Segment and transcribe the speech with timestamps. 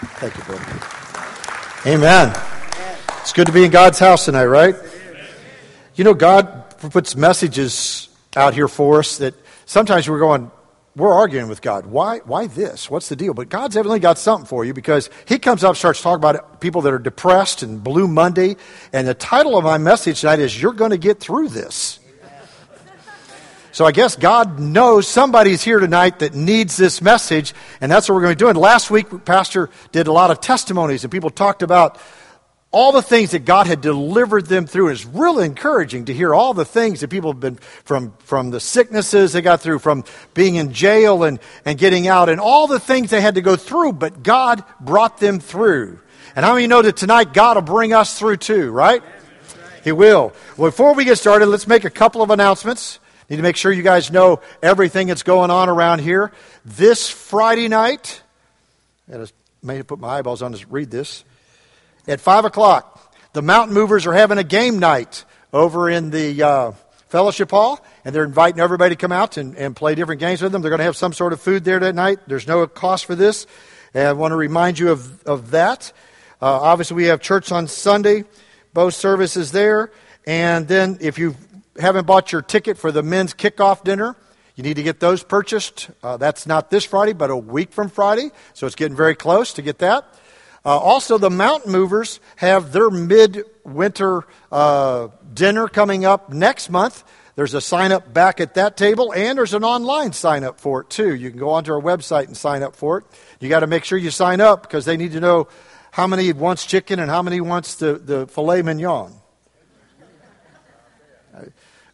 [0.00, 0.64] Thank you, brother.
[1.86, 2.34] Amen.
[3.20, 4.74] It's good to be in God's house tonight, right?
[5.94, 9.34] You know, God puts messages out here for us that
[9.66, 10.50] sometimes we're going,
[10.96, 11.84] we're arguing with God.
[11.86, 12.90] Why, why this?
[12.90, 13.34] What's the deal?
[13.34, 16.80] But God's evidently got something for you because He comes up, starts talking about people
[16.82, 18.56] that are depressed and Blue Monday.
[18.94, 22.00] And the title of my message tonight is You're going to Get Through This.
[23.72, 28.16] So I guess God knows somebody's here tonight that needs this message, and that's what
[28.16, 28.56] we're going to be doing.
[28.56, 31.98] Last week, Pastor did a lot of testimonies, and people talked about
[32.72, 34.88] all the things that God had delivered them through.
[34.88, 38.50] And It's really encouraging to hear all the things that people have been from, from
[38.50, 42.66] the sicknesses they got through, from being in jail and, and getting out, and all
[42.66, 46.00] the things they had to go through, but God brought them through.
[46.34, 49.02] And how many know that tonight God will bring us through too, right?
[49.82, 50.32] He will.
[50.56, 52.98] Well, before we get started, let's make a couple of announcements.
[53.30, 56.32] Need to make sure you guys know everything that's going on around here.
[56.64, 58.22] This Friday night,
[59.10, 59.24] I
[59.62, 61.22] may have put my eyeballs on to read this
[62.08, 63.14] at 5 o'clock.
[63.32, 66.72] The Mountain Movers are having a game night over in the uh,
[67.06, 70.50] fellowship hall, and they're inviting everybody to come out and, and play different games with
[70.50, 70.60] them.
[70.60, 72.18] They're going to have some sort of food there that night.
[72.26, 73.46] There's no cost for this.
[73.94, 75.92] And I want to remind you of, of that.
[76.42, 78.24] Uh, obviously, we have church on Sunday,
[78.74, 79.92] both services there.
[80.26, 81.36] And then, if you
[81.82, 84.16] haven't bought your ticket for the men's kickoff dinner,
[84.56, 85.90] you need to get those purchased.
[86.02, 88.30] Uh, that's not this Friday, but a week from Friday.
[88.52, 90.04] So it's getting very close to get that.
[90.64, 97.02] Uh, also, the mountain movers have their midwinter uh, dinner coming up next month.
[97.36, 100.82] There's a sign up back at that table, and there's an online sign up for
[100.82, 101.14] it too.
[101.14, 103.04] You can go onto our website and sign up for it.
[103.40, 105.48] You got to make sure you sign up because they need to know
[105.90, 109.19] how many wants chicken and how many wants the, the filet mignon.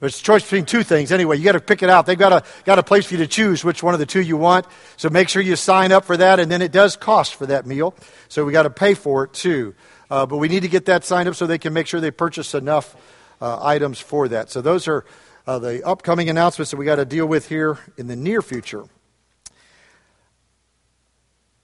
[0.00, 1.10] There's a choice between two things.
[1.10, 2.04] Anyway, you got to pick it out.
[2.06, 4.20] They've got a, got a place for you to choose which one of the two
[4.20, 4.66] you want.
[4.96, 7.66] So make sure you sign up for that, and then it does cost for that
[7.66, 7.94] meal.
[8.28, 9.74] So we got to pay for it too.
[10.10, 12.10] Uh, but we need to get that signed up so they can make sure they
[12.10, 12.94] purchase enough
[13.40, 14.50] uh, items for that.
[14.50, 15.04] So those are
[15.46, 18.84] uh, the upcoming announcements that we got to deal with here in the near future.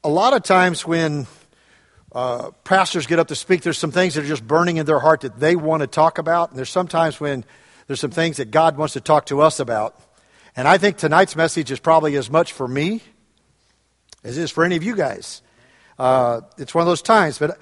[0.05, 1.27] A lot of times when
[2.13, 4.99] uh, pastors get up to speak, there's some things that are just burning in their
[4.99, 6.51] heart that they want to talk about.
[6.51, 7.45] And there's sometimes when
[7.87, 9.99] there's some things that God wants to talk to us about.
[10.55, 13.01] And I think tonight's message is probably as much for me
[14.25, 15.43] as it is for any of you guys.
[15.99, 17.59] Uh, it's one of those times, but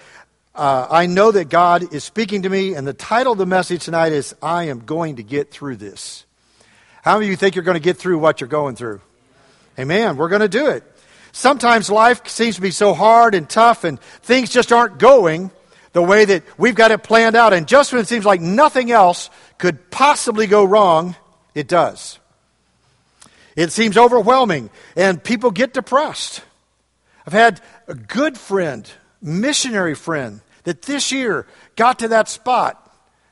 [0.54, 3.84] uh, I know that God is speaking to me, and the title of the message
[3.84, 6.24] tonight is I am going to get through this.
[7.02, 9.00] How many of you think you're going to get through what you're going through?
[9.78, 10.16] Amen.
[10.16, 10.84] We're going to do it.
[11.32, 15.50] Sometimes life seems to be so hard and tough, and things just aren't going
[15.92, 17.52] the way that we've got it planned out.
[17.52, 21.16] And just when it seems like nothing else could possibly go wrong,
[21.54, 22.18] it does.
[23.56, 26.42] It seems overwhelming, and people get depressed.
[27.26, 28.90] I've had a good friend,
[29.20, 31.46] missionary friend, that this year
[31.76, 32.76] got to that spot.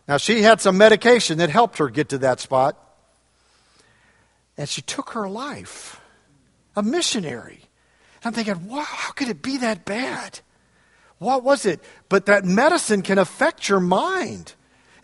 [0.06, 2.76] Now, she had some medication that helped her get to that spot,
[4.56, 6.00] and she took her life.
[6.76, 7.60] A missionary.
[8.24, 10.40] I'm thinking, wow, how could it be that bad?
[11.18, 11.80] What was it?
[12.08, 14.54] But that medicine can affect your mind.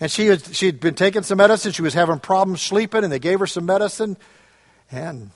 [0.00, 1.72] And she had, she had been taking some medicine.
[1.72, 4.16] She was having problems sleeping, and they gave her some medicine.
[4.90, 5.30] And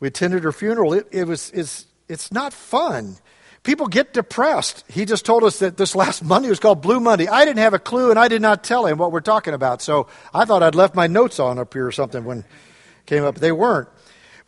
[0.00, 0.92] we attended her funeral.
[0.92, 3.16] It, it was, it's, it's not fun.
[3.64, 4.84] People get depressed.
[4.88, 7.26] He just told us that this last Monday was called Blue Monday.
[7.26, 9.82] I didn't have a clue, and I did not tell him what we're talking about.
[9.82, 12.44] So I thought I'd left my notes on up here or something when
[13.06, 13.36] came up.
[13.36, 13.88] They weren't.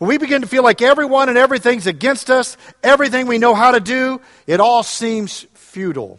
[0.00, 3.72] But we begin to feel like everyone and everything's against us, everything we know how
[3.72, 6.18] to do, it all seems futile.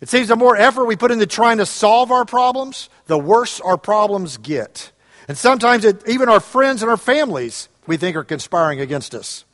[0.00, 3.60] It seems the more effort we put into trying to solve our problems, the worse
[3.60, 4.92] our problems get.
[5.26, 9.44] And sometimes it, even our friends and our families we think are conspiring against us.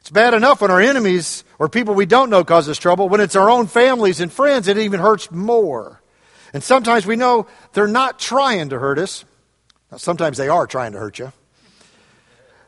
[0.00, 3.10] It's bad enough when our enemies or people we don't know cause us trouble.
[3.10, 6.00] When it's our own families and friends, it even hurts more.
[6.54, 9.26] And sometimes we know they're not trying to hurt us.
[9.96, 11.32] Sometimes they are trying to hurt you.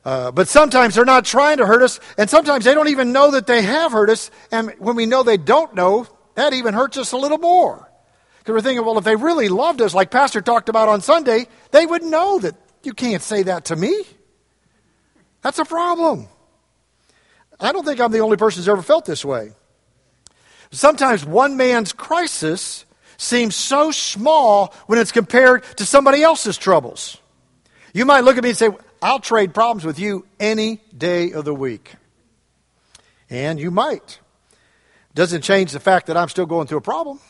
[0.05, 3.31] Uh, but sometimes they're not trying to hurt us, and sometimes they don't even know
[3.31, 4.31] that they have hurt us.
[4.51, 7.91] And when we know they don't know, that even hurts us a little more.
[8.39, 11.47] Because we're thinking, well, if they really loved us, like Pastor talked about on Sunday,
[11.71, 14.05] they would know that you can't say that to me.
[15.41, 16.29] That's a problem.
[17.59, 19.53] I don't think I'm the only person who's ever felt this way.
[20.71, 22.85] Sometimes one man's crisis
[23.17, 27.17] seems so small when it's compared to somebody else's troubles.
[27.95, 28.69] You might look at me and say,
[29.05, 31.93] I'll trade problems with you any day of the week.
[33.29, 34.19] And you might.
[35.15, 37.21] Doesn't change the fact that I'm still going through a problem.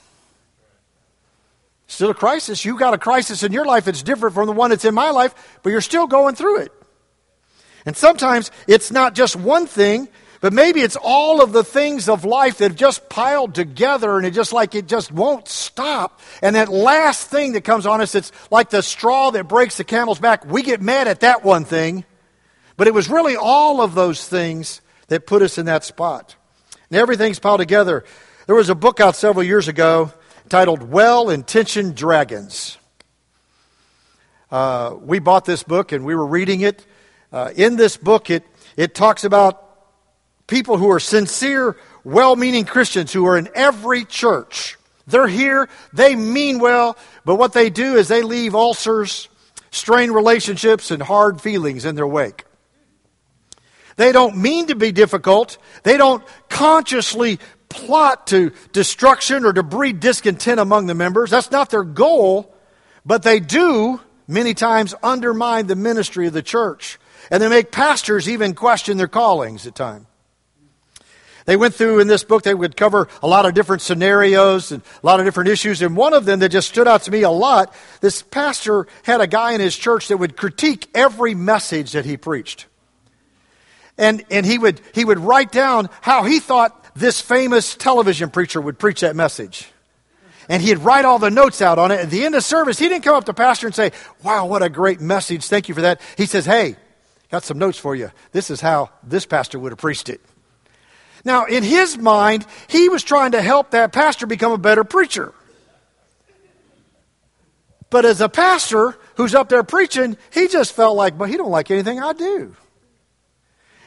[1.88, 2.64] Still a crisis.
[2.64, 5.10] You got a crisis in your life that's different from the one that's in my
[5.10, 6.72] life, but you're still going through it.
[7.84, 10.06] And sometimes it's not just one thing,
[10.44, 14.26] But maybe it's all of the things of life that have just piled together and
[14.26, 16.20] it just like it just won't stop.
[16.42, 19.84] And that last thing that comes on us, it's like the straw that breaks the
[19.84, 20.44] camel's back.
[20.44, 22.04] We get mad at that one thing.
[22.76, 26.36] But it was really all of those things that put us in that spot.
[26.90, 28.04] And everything's piled together.
[28.46, 30.12] There was a book out several years ago
[30.50, 32.76] titled Well Intentioned Dragons.
[34.50, 36.84] Uh, we bought this book and we were reading it.
[37.32, 38.44] Uh, in this book, it,
[38.76, 39.63] it talks about
[40.46, 44.76] people who are sincere, well meaning Christians who are in every church.
[45.06, 49.28] They're here, they mean well, but what they do is they leave ulcers,
[49.70, 52.44] strained relationships, and hard feelings in their wake.
[53.96, 55.58] They don't mean to be difficult.
[55.82, 57.38] They don't consciously
[57.68, 61.30] plot to destruction or to breed discontent among the members.
[61.30, 62.54] That's not their goal,
[63.04, 66.98] but they do many times undermine the ministry of the church.
[67.30, 70.06] And they make pastors even question their callings at times.
[71.46, 74.82] They went through in this book, they would cover a lot of different scenarios and
[75.02, 75.82] a lot of different issues.
[75.82, 79.20] And one of them that just stood out to me a lot this pastor had
[79.20, 82.66] a guy in his church that would critique every message that he preached.
[83.98, 88.60] And, and he, would, he would write down how he thought this famous television preacher
[88.60, 89.68] would preach that message.
[90.48, 92.00] And he'd write all the notes out on it.
[92.00, 93.92] At the end of service, he didn't come up to pastor and say,
[94.22, 95.46] Wow, what a great message.
[95.46, 96.00] Thank you for that.
[96.16, 96.76] He says, Hey,
[97.30, 98.10] got some notes for you.
[98.32, 100.20] This is how this pastor would have preached it.
[101.24, 105.32] Now, in his mind, he was trying to help that pastor become a better preacher.
[107.88, 111.50] But as a pastor who's up there preaching, he just felt like, well, he don't
[111.50, 112.54] like anything I do.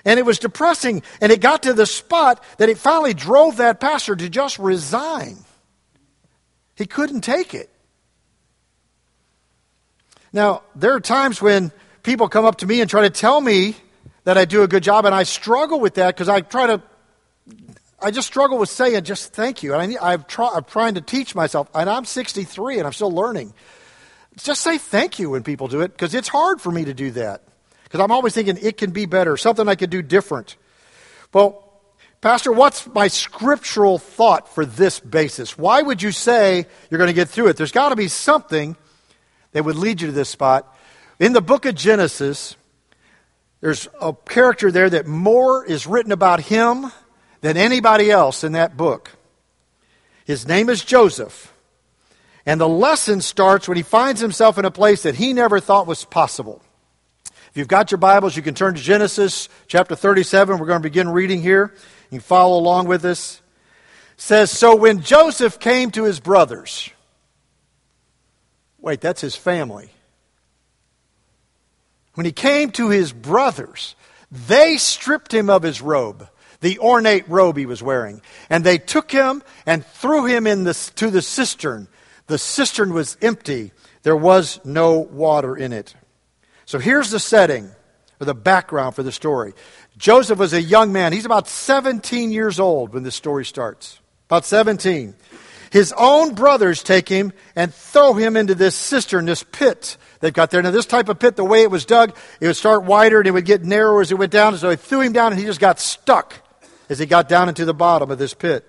[0.05, 1.03] And it was depressing.
[1.19, 5.37] And it got to the spot that it finally drove that pastor to just resign.
[6.75, 7.69] He couldn't take it.
[10.31, 11.71] Now, there are times when
[12.03, 13.75] people come up to me and try to tell me
[14.23, 16.81] that I do a good job, and I struggle with that because I try to
[17.99, 19.73] I just struggle with saying just thank you.
[19.73, 23.11] And I, I've try, I'm trying to teach myself, and I'm 63 and I'm still
[23.11, 23.53] learning.
[24.37, 27.11] Just say thank you when people do it because it's hard for me to do
[27.11, 27.41] that.
[27.83, 30.57] Because I'm always thinking it can be better, something I could do different.
[31.33, 31.63] Well,
[32.21, 35.57] Pastor, what's my scriptural thought for this basis?
[35.57, 37.57] Why would you say you're going to get through it?
[37.57, 38.75] There's got to be something
[39.53, 40.75] that would lead you to this spot.
[41.19, 42.55] In the book of Genesis,
[43.61, 46.91] there's a character there that more is written about him
[47.41, 49.11] than anybody else in that book.
[50.25, 51.53] His name is Joseph.
[52.45, 55.87] And the lesson starts when he finds himself in a place that he never thought
[55.87, 56.61] was possible.
[57.25, 60.57] If you've got your Bibles, you can turn to Genesis chapter 37.
[60.57, 61.73] We're going to begin reading here.
[62.09, 63.41] You can follow along with us.
[64.15, 66.89] It says, So when Joseph came to his brothers,
[68.79, 69.91] wait, that's his family.
[72.13, 73.95] When he came to his brothers,
[74.31, 76.29] they stripped him of his robe
[76.61, 78.21] the ornate robe he was wearing.
[78.49, 81.87] And they took him and threw him in the, to the cistern.
[82.27, 83.71] The cistern was empty,
[84.03, 85.95] there was no water in it.
[86.65, 87.71] So here's the setting,
[88.19, 89.53] or the background for the story.
[89.97, 91.13] Joseph was a young man.
[91.13, 93.99] He's about 17 years old when this story starts.
[94.25, 95.15] About 17.
[95.71, 100.51] His own brothers take him and throw him into this cistern, this pit they've got
[100.51, 100.61] there.
[100.61, 103.27] Now, this type of pit, the way it was dug, it would start wider and
[103.27, 104.57] it would get narrower as it went down.
[104.57, 106.35] So they threw him down and he just got stuck
[106.89, 108.65] as he got down into the bottom of this pit.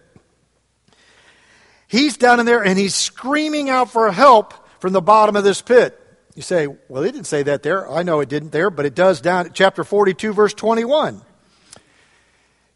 [1.87, 5.63] He's down in there and he's screaming out for help from the bottom of this
[5.63, 5.99] pit.
[6.35, 7.91] You say, well, it didn't say that there.
[7.91, 11.23] I know it didn't there, but it does down at chapter 42, verse 21.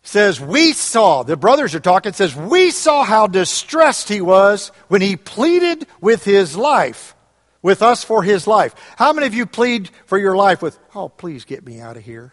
[0.03, 5.01] Says, We saw, the brothers are talking, says, We saw how distressed he was when
[5.01, 7.15] he pleaded with his life,
[7.61, 8.75] with us for his life.
[8.97, 12.03] How many of you plead for your life with, Oh, please get me out of
[12.03, 12.33] here?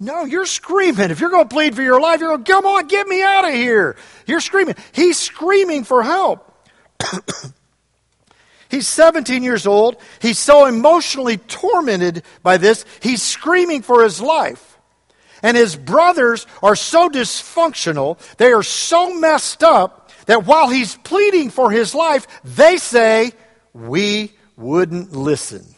[0.00, 1.10] No, you're screaming.
[1.10, 3.46] If you're going to plead for your life, you're going, come on, get me out
[3.46, 3.96] of here.
[4.26, 4.74] You're screaming.
[4.92, 6.50] He's screaming for help.
[8.70, 9.96] He's 17 years old.
[10.20, 14.78] He's so emotionally tormented by this, he's screaming for his life.
[15.44, 21.50] And his brothers are so dysfunctional, they are so messed up, that while he's pleading
[21.50, 23.32] for his life, they say,
[23.72, 25.73] We wouldn't listen.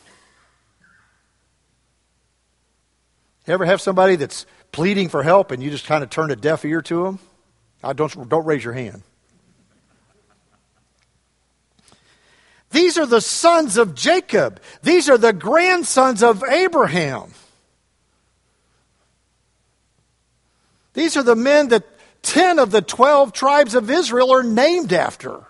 [3.47, 6.37] You ever have somebody that's pleading for help and you just kind of turn a
[6.37, 7.19] deaf ear to them?
[7.83, 9.03] I don't, don't raise your hand.
[12.71, 14.61] These are the sons of Jacob.
[14.83, 17.33] These are the grandsons of Abraham.
[20.95, 21.85] These are the men that
[22.23, 25.45] 10 of the 12 tribes of Israel are named after.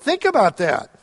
[0.00, 0.97] Think about that.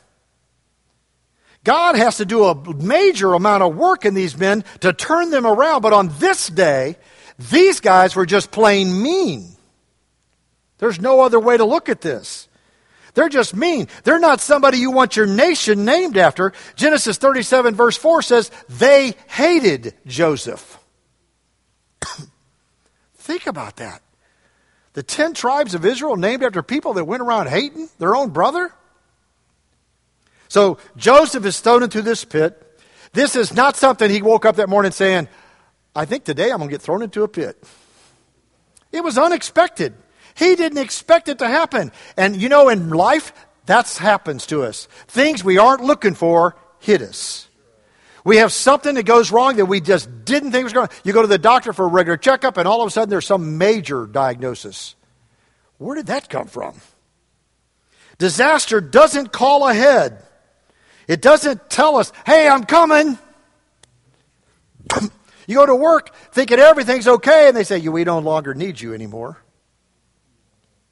[1.65, 5.45] God has to do a major amount of work in these men to turn them
[5.45, 5.81] around.
[5.81, 6.95] But on this day,
[7.37, 9.49] These guys were just plain mean.
[10.77, 12.47] There's no other way to look at this.
[13.13, 13.87] They're just mean.
[14.03, 16.53] They're not somebody you want your nation named after.
[16.75, 20.79] Genesis 37, verse 4 says, they hated Joseph.
[23.15, 24.01] Think about that.
[24.93, 28.71] The 10 tribes of Israel named after people that went around hating their own brother?
[30.55, 32.79] So Joseph is thrown into this pit.
[33.11, 35.27] This is not something he woke up that morning saying,
[35.93, 37.61] I think today I'm going to get thrown into a pit.
[38.93, 39.95] It was unexpected.
[40.33, 41.91] He didn't expect it to happen.
[42.15, 43.33] And you know, in life,
[43.65, 44.87] that happens to us.
[45.09, 47.49] Things we aren't looking for hit us.
[48.23, 50.95] We have something that goes wrong that we just didn't think was going to.
[51.03, 53.25] You go to the doctor for a regular checkup, and all of a sudden there's
[53.25, 54.95] some major diagnosis.
[55.79, 56.75] Where did that come from?
[58.17, 60.21] Disaster doesn't call ahead.
[61.07, 63.17] It doesn't tell us, hey, I'm coming.
[65.47, 68.93] you go to work thinking everything's okay, and they say, we no longer need you
[68.93, 69.37] anymore.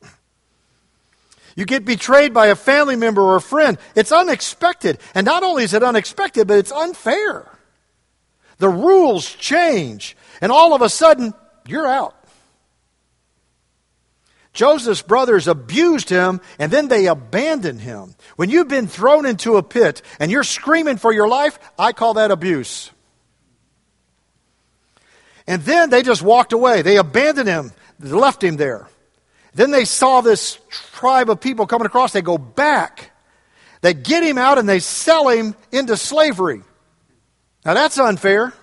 [1.56, 3.78] You get betrayed by a family member or a friend.
[3.96, 4.98] It's unexpected.
[5.14, 7.48] And not only is it unexpected, but it's unfair.
[8.58, 11.34] The rules change, and all of a sudden,
[11.68, 12.16] you're out.
[14.54, 18.16] Joseph's brothers abused him and then they abandoned him.
[18.36, 22.16] When you've been thrown into a pit and you're screaming for your life, I call
[22.16, 22.92] that abuse.
[25.48, 26.84] And then they just walked away.
[26.84, 28.88] They abandoned him, left him there.
[29.56, 32.14] Then they saw this tribe of people coming across.
[32.14, 33.12] They go back.
[33.82, 36.62] They get him out and they sell him into slavery.
[37.66, 38.54] Now that's unfair.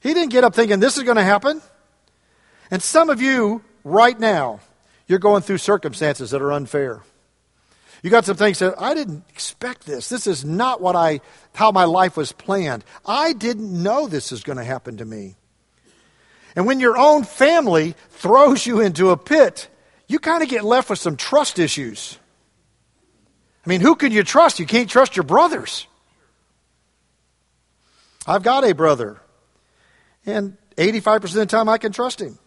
[0.00, 1.60] He didn't get up thinking this is going to happen.
[2.70, 4.60] And some of you, right now,
[5.06, 7.02] you're going through circumstances that are unfair.
[8.02, 10.08] You got some things that I didn't expect this.
[10.08, 11.20] This is not what I
[11.54, 12.84] how my life was planned.
[13.06, 15.36] I didn't know this is going to happen to me.
[16.54, 19.68] And when your own family throws you into a pit,
[20.08, 22.18] you kind of get left with some trust issues.
[23.64, 24.60] I mean, who can you trust?
[24.60, 25.86] You can't trust your brothers.
[28.26, 29.20] I've got a brother,
[30.24, 32.38] and 85% of the time I can trust him.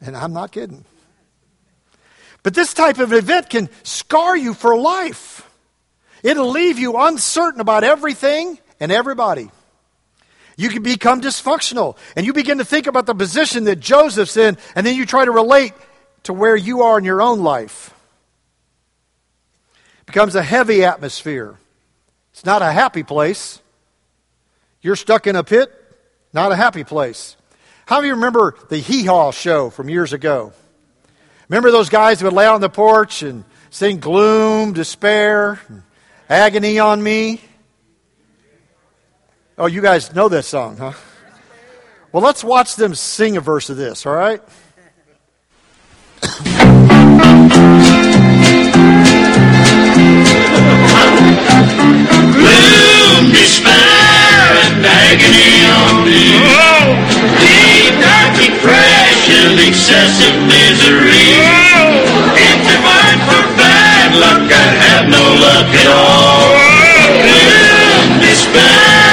[0.00, 0.84] And I'm not kidding.
[2.42, 5.48] But this type of event can scar you for life.
[6.22, 9.50] It'll leave you uncertain about everything and everybody.
[10.56, 11.96] You can become dysfunctional.
[12.16, 15.24] And you begin to think about the position that Joseph's in, and then you try
[15.24, 15.72] to relate
[16.24, 17.94] to where you are in your own life.
[20.00, 21.56] It becomes a heavy atmosphere.
[22.32, 23.60] It's not a happy place.
[24.80, 25.72] You're stuck in a pit,
[26.32, 27.36] not a happy place.
[27.88, 30.52] How do you remember the Hee Haw show from years ago?
[31.48, 35.58] Remember those guys who would lay on the porch and sing gloom, despair,
[36.28, 37.40] agony on me?
[39.56, 40.92] Oh, you guys know that song, huh?
[42.12, 44.42] Well, let's watch them sing a verse of this, all right?
[52.36, 53.72] Gloom, despair,
[54.60, 56.36] and agony on me.
[57.40, 57.57] Deep,
[58.08, 61.36] dark depression, excessive misery.
[62.40, 66.48] Empty mind for bad luck, I'd have no luck at all.
[67.20, 69.08] Gloom, despair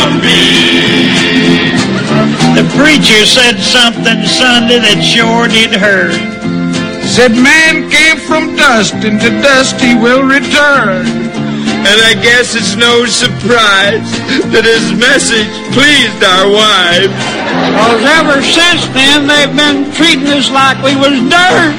[0.00, 1.70] on me.
[2.58, 6.18] The preacher said something Sunday that sure did hurt.
[7.06, 11.29] Said man came from dust, and to dust he will return.
[11.86, 14.08] And I guess it's no surprise
[14.52, 17.16] that his message pleased our wives.
[17.76, 21.74] Cause ever since then they've been treating us like we was dirt.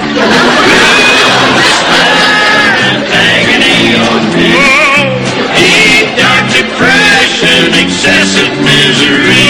[3.11, 4.91] agony on me
[6.17, 9.47] dark depression, excessive misery.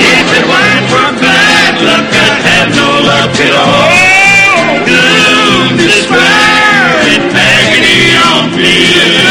[0.00, 3.88] If it weren't for bad luck, I'd have no luck at all.
[4.86, 9.27] Gloom, despair, and agony on me.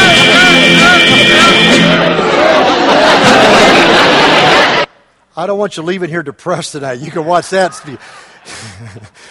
[5.38, 6.94] I don't want you leaving here depressed tonight.
[6.94, 8.00] You can watch that.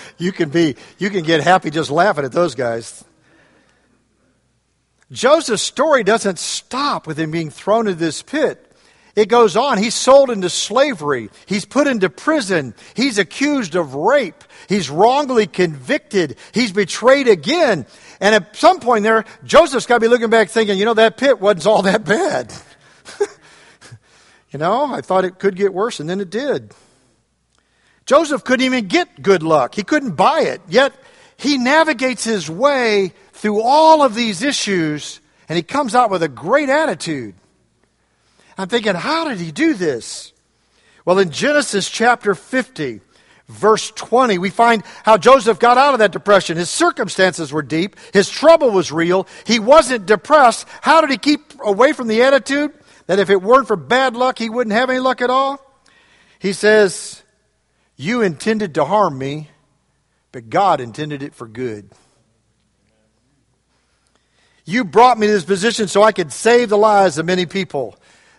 [0.18, 3.04] you can be, you can get happy just laughing at those guys.
[5.12, 8.72] Joseph's story doesn't stop with him being thrown into this pit.
[9.18, 9.80] It goes on.
[9.80, 11.30] He's sold into slavery.
[11.46, 12.74] He's put into prison.
[12.94, 14.46] He's accused of rape.
[14.70, 16.38] He's wrongly convicted.
[16.54, 17.86] He's betrayed again.
[18.22, 21.18] And at some point there, Joseph's got to be looking back thinking, you know, that
[21.18, 22.54] pit wasn't all that bad.
[24.58, 26.74] you know, I thought it could get worse, and then it did.
[28.08, 29.76] Joseph couldn't even get good luck.
[29.76, 30.62] He couldn't buy it.
[30.68, 30.94] Yet
[31.38, 36.28] he navigates his way through all of these issues and he comes out with a
[36.28, 37.36] great attitude.
[38.58, 40.34] I'm thinking, how did he do this?
[41.06, 43.02] Well, in Genesis chapter 50,
[43.48, 46.58] verse 20, we find how Joseph got out of that depression.
[46.58, 50.66] His circumstances were deep, his trouble was real, he wasn't depressed.
[50.82, 52.74] How did he keep away from the attitude
[53.08, 55.60] that if it weren't for bad luck, he wouldn't have any luck at all?
[56.40, 57.24] He says,
[57.96, 59.50] You intended to harm me,
[60.32, 61.90] but God intended it for good.
[64.66, 67.98] You brought me to this position so I could save the lives of many people.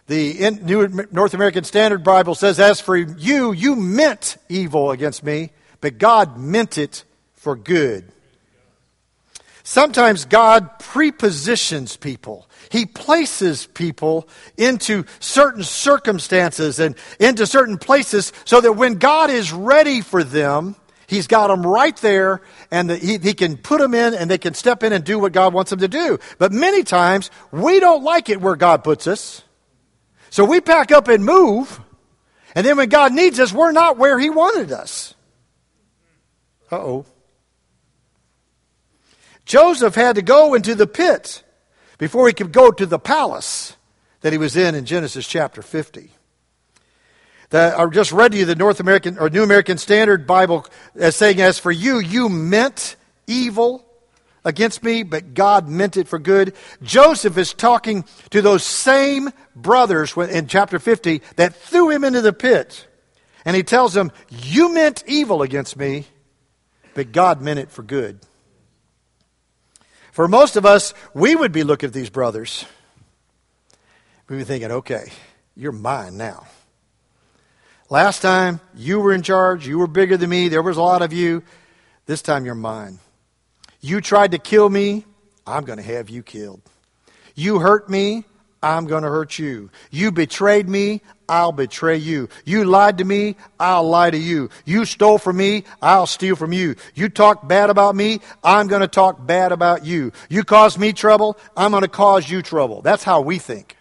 [0.09, 5.51] The New North American Standard Bible says, As for you, you meant evil against me,
[5.81, 8.13] but God meant it for good.
[9.63, 12.48] Sometimes God prepositions people.
[12.71, 19.53] He places people into certain circumstances and into certain places so that when God is
[19.53, 20.77] ready for them,
[21.09, 24.37] He's got them right there and the, he, he can put them in and they
[24.37, 26.19] can step in and do what God wants them to do.
[26.37, 29.43] But many times, we don't like it where God puts us.
[30.29, 31.81] So we pack up and move,
[32.55, 35.15] and then when God needs us, we're not where He wanted us.
[36.71, 37.07] Uh oh.
[39.47, 41.43] Joseph had to go into the pit
[41.99, 43.77] before he could go to the palace
[44.21, 46.11] that he was in in Genesis chapter 50.
[47.51, 51.17] The, I just read to you the North American or New American Standard Bible as
[51.17, 53.87] saying, As for you, you meant evil
[54.45, 56.55] against me, but God meant it for good.
[56.83, 62.33] Joseph is talking to those same brothers in chapter 50 that threw him into the
[62.33, 62.87] pit.
[63.45, 66.07] And he tells them, You meant evil against me,
[66.95, 68.21] but God meant it for good.
[70.19, 72.65] For most of us, we would be looking at these brothers.
[74.29, 75.13] We'd be thinking, okay,
[75.55, 76.49] you're mine now.
[77.89, 81.03] Last time you were in charge, you were bigger than me, there was a lot
[81.03, 81.45] of you.
[82.07, 82.99] This time you're mine.
[83.81, 85.05] You tried to kill me,
[85.47, 86.63] I'm going to have you killed.
[87.37, 88.25] You hurt me,
[88.61, 89.71] I'm going to hurt you.
[89.93, 92.29] You betrayed me, I'll betray you.
[92.45, 94.51] You lied to me, I'll lie to you.
[94.65, 96.77] You stole from me, I'll steal from you.
[96.95, 100.13] You talk bad about me, I'm going to talk bad about you.
[100.29, 102.83] You caused me trouble, I'm going to cause you trouble.
[102.83, 103.77] That's how we think.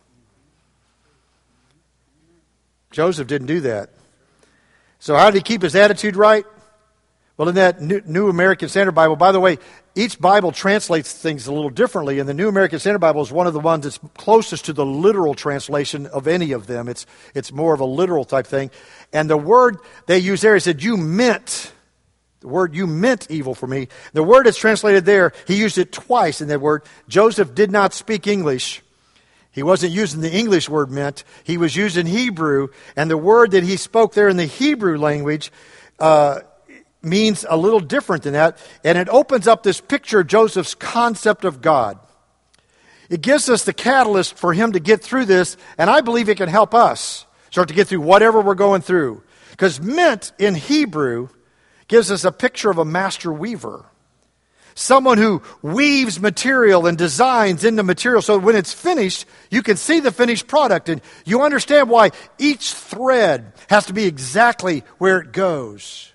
[2.92, 3.90] Joseph didn't do that.
[5.00, 6.46] So, how did he keep his attitude right?
[7.38, 9.60] Well, in that New American Standard Bible, by the way,
[9.94, 13.46] each Bible translates things a little differently, and the New American Standard Bible is one
[13.46, 16.90] of the ones that's closest to the literal translation of any of them.
[16.90, 18.72] It's, it's more of a literal type thing.
[19.14, 21.74] And the word they use there, he said, You meant,
[22.40, 23.88] the word you meant evil for me.
[24.14, 26.84] The word that's translated there, he used it twice in that word.
[27.08, 28.82] Joseph did not speak English.
[29.52, 33.64] He wasn't using the English word meant, he was using Hebrew, and the word that
[33.64, 35.52] he spoke there in the Hebrew language,
[36.00, 36.42] uh,
[37.08, 41.46] means a little different than that, and it opens up this picture of Joseph's concept
[41.46, 42.00] of God.
[43.10, 46.38] It gives us the catalyst for him to get through this, and I believe it
[46.38, 49.24] can help us start to get through whatever we're going through.
[49.52, 51.30] Because mint in Hebrew
[51.88, 53.86] gives us a picture of a master weaver.
[54.76, 60.00] Someone who weaves material and designs into material so when it's finished, you can see
[60.00, 65.32] the finished product and you understand why each thread has to be exactly where it
[65.32, 66.14] goes.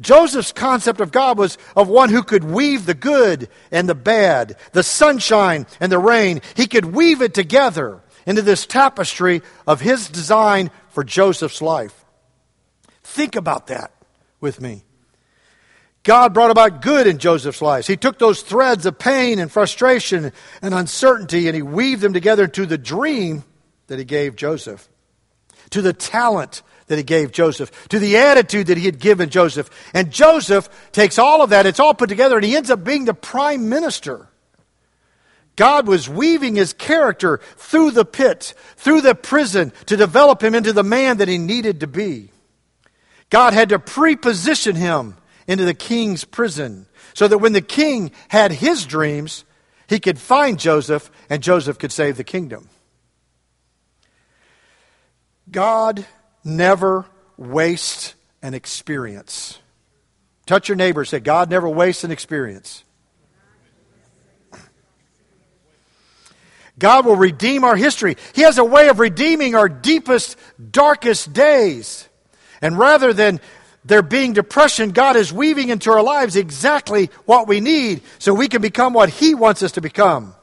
[0.00, 4.56] Joseph's concept of God was of one who could weave the good and the bad,
[4.72, 6.42] the sunshine and the rain.
[6.54, 12.04] He could weave it together into this tapestry of his design for Joseph's life.
[13.02, 13.92] Think about that
[14.40, 14.82] with me.
[16.02, 17.86] God brought about good in Joseph's life.
[17.86, 20.30] He took those threads of pain and frustration
[20.62, 23.44] and uncertainty and he weaved them together into the dream
[23.86, 24.88] that he gave Joseph,
[25.70, 29.70] to the talent that he gave Joseph, to the attitude that he had given Joseph.
[29.92, 33.04] And Joseph takes all of that, it's all put together, and he ends up being
[33.04, 34.28] the prime minister.
[35.56, 40.72] God was weaving his character through the pit, through the prison, to develop him into
[40.72, 42.30] the man that he needed to be.
[43.30, 45.16] God had to preposition him
[45.48, 49.44] into the king's prison so that when the king had his dreams,
[49.88, 52.68] he could find Joseph and Joseph could save the kingdom.
[55.50, 56.04] God
[56.46, 57.04] never
[57.36, 59.58] wastes an experience.
[60.46, 62.84] Touch your neighbor say, God never wastes an experience.
[66.78, 68.16] God will redeem our history.
[68.34, 70.36] He has a way of redeeming our deepest,
[70.70, 72.08] darkest days.
[72.60, 73.40] And rather than
[73.84, 78.48] there being depression, God is weaving into our lives exactly what we need so we
[78.48, 80.34] can become what He wants us to become.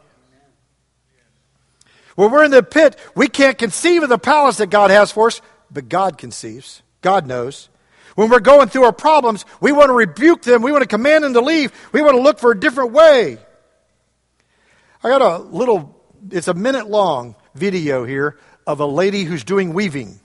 [2.15, 5.27] When we're in the pit, we can't conceive of the palace that God has for
[5.27, 5.41] us
[5.73, 6.81] but God conceives.
[7.01, 7.69] God knows.
[8.15, 10.61] When we're going through our problems, we want to rebuke them.
[10.61, 11.71] We want to command them to leave.
[11.91, 13.39] We want to look for a different way.
[15.03, 15.99] I got a little,
[16.31, 20.19] it's a minute long video here of a lady who's doing weaving.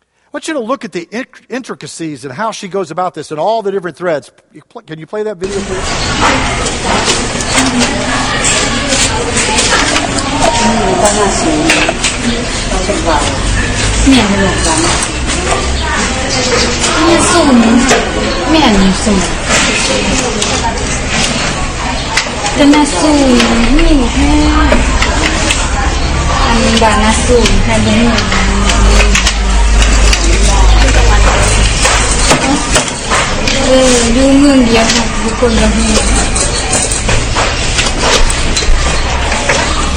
[0.00, 1.08] I want you to look at the
[1.48, 4.30] intricacies and how she goes about this and all the different threads.
[4.86, 6.02] Can you play that video, please?
[14.09, 14.67] 面的肉干，
[17.05, 17.31] 面素
[18.51, 19.03] 面你素，
[22.57, 22.97] 跟那素
[23.77, 24.17] 面你看，
[26.45, 27.91] อันบาง那素你看的面，
[33.65, 36.20] เออดูเมืองเดียวค่ะทุกคนเราเห็น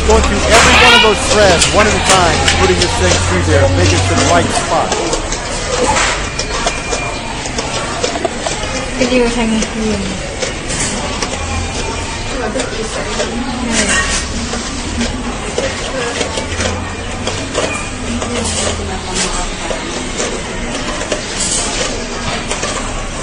[0.07, 3.41] going through every one of those threads one at a time, putting this thing through
[3.49, 4.93] there, making it to the right spot.
[8.99, 10.25] Video hanging through.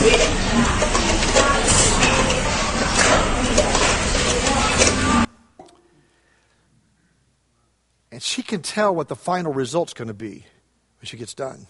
[0.05, 0.92] And
[8.33, 10.47] she can tell what the final result's going to be
[11.01, 11.67] when she gets done.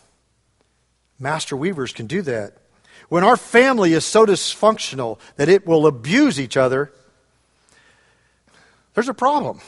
[1.19, 2.55] Master weavers can do that.
[3.09, 6.93] When our family is so dysfunctional that it will abuse each other,
[8.95, 9.61] there's a problem.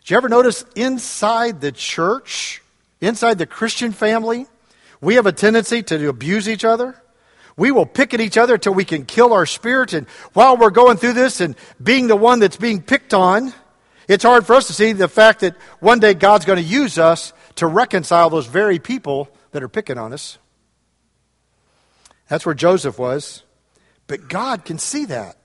[0.00, 2.62] Did you ever notice inside the church,
[3.00, 4.46] inside the Christian family,
[5.00, 7.00] we have a tendency to abuse each other?
[7.56, 9.94] We will pick at each other till we can kill our spirit.
[9.94, 13.54] And while we're going through this and being the one that's being picked on,
[14.10, 16.98] it's hard for us to see the fact that one day God's going to use
[16.98, 20.36] us to reconcile those very people that are picking on us.
[22.26, 23.44] That's where Joseph was.
[24.08, 25.36] But God can see that.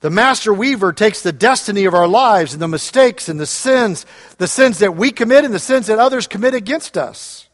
[0.00, 4.06] The master weaver takes the destiny of our lives and the mistakes and the sins,
[4.38, 7.50] the sins that we commit and the sins that others commit against us.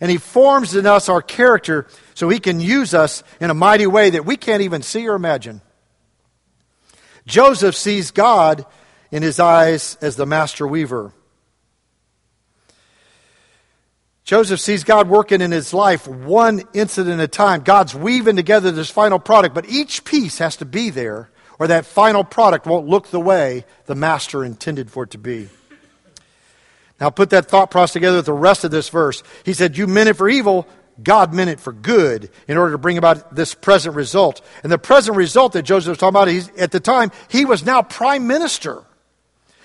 [0.00, 3.88] And he forms in us our character so he can use us in a mighty
[3.88, 5.62] way that we can't even see or imagine.
[7.26, 8.66] Joseph sees God
[9.12, 11.12] in his eyes as the master weaver.
[14.24, 17.62] Joseph sees God working in his life one incident at a time.
[17.62, 21.86] God's weaving together this final product, but each piece has to be there, or that
[21.86, 25.48] final product won't look the way the master intended for it to be.
[27.00, 29.24] Now, put that thought process together with the rest of this verse.
[29.44, 30.68] He said, You meant it for evil,
[31.02, 34.40] God meant it for good in order to bring about this present result.
[34.62, 37.82] And the present result that Joseph was talking about, at the time, he was now
[37.82, 38.84] prime minister.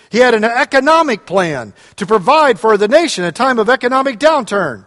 [0.10, 4.20] He had an economic plan to provide for the nation in a time of economic
[4.20, 4.86] downturn.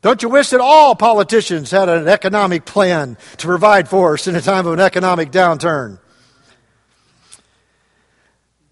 [0.00, 4.36] Don't you wish that all politicians had an economic plan to provide for us in
[4.36, 5.98] a time of an economic downturn?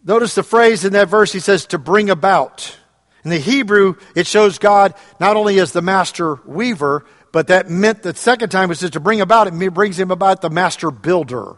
[0.05, 2.77] Notice the phrase in that verse, he says, to bring about.
[3.25, 8.03] In the Hebrew, it shows God not only as the master weaver, but that meant
[8.03, 11.57] the second time it says to bring about, it brings him about the master builder.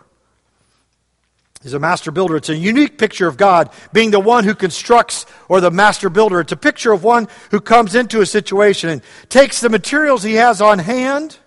[1.64, 2.36] He's a master builder.
[2.36, 6.40] It's a unique picture of God being the one who constructs or the master builder.
[6.40, 10.34] It's a picture of one who comes into a situation and takes the materials he
[10.34, 11.38] has on hand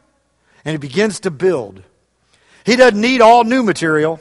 [0.65, 1.83] and he begins to build.
[2.65, 4.19] He doesn't need all new material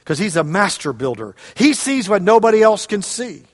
[0.00, 1.36] because he's a master builder.
[1.54, 3.44] He sees what nobody else can see.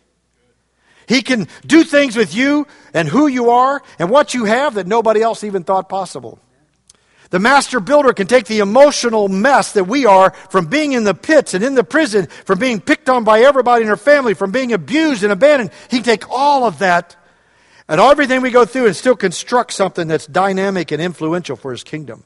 [1.07, 4.87] He can do things with you and who you are and what you have that
[4.87, 6.41] nobody else even thought possible.
[7.31, 11.15] The master builder can take the emotional mess that we are from being in the
[11.15, 14.53] pits and in the prison, from being picked on by everybody in our family, from
[14.53, 15.71] being abused and abandoned.
[15.91, 17.17] He can take all of that
[17.89, 21.85] and everything we go through and still construct something that's dynamic and influential for his
[21.85, 22.25] kingdom.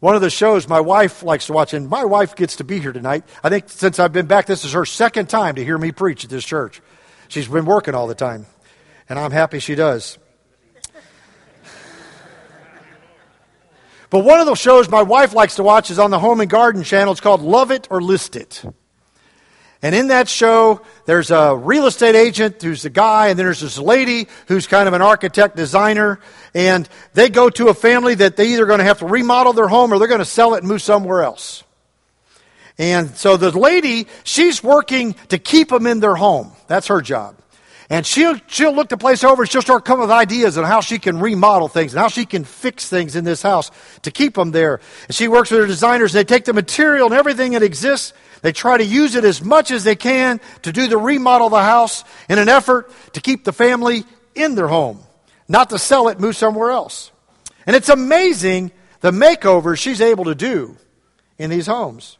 [0.00, 2.80] One of the shows my wife likes to watch, and my wife gets to be
[2.80, 3.22] here tonight.
[3.44, 6.24] I think since I've been back, this is her second time to hear me preach
[6.24, 6.80] at this church.
[7.28, 8.46] She's been working all the time,
[9.10, 10.18] and I'm happy she does.
[14.10, 16.50] But one of those shows my wife likes to watch is on the Home and
[16.50, 17.12] Garden channel.
[17.12, 18.62] It's called Love It or List It.
[19.82, 23.60] And in that show, there's a real estate agent who's the guy, and then there's
[23.60, 26.20] this lady who's kind of an architect designer.
[26.52, 29.68] And they go to a family that they either going to have to remodel their
[29.68, 31.64] home or they're going to sell it and move somewhere else.
[32.76, 36.52] And so the lady, she's working to keep them in their home.
[36.66, 37.39] That's her job.
[37.92, 40.80] And she'll, she'll look the place over and she'll start coming with ideas on how
[40.80, 43.72] she can remodel things and how she can fix things in this house
[44.02, 44.80] to keep them there.
[45.08, 46.12] And she works with her designers.
[46.12, 48.12] They take the material and everything that exists.
[48.42, 51.52] They try to use it as much as they can to do the remodel of
[51.52, 54.04] the house in an effort to keep the family
[54.36, 55.00] in their home,
[55.48, 57.10] not to sell it, move somewhere else.
[57.66, 60.76] And it's amazing the makeovers she's able to do
[61.38, 62.18] in these homes.